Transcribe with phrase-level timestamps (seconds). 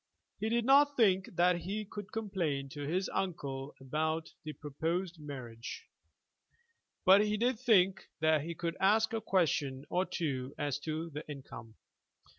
[0.39, 5.85] He did not think that he could complain to his uncle about the proposed marriage;
[7.05, 11.23] but he did think that he could ask a question or two as to the
[11.29, 11.75] income.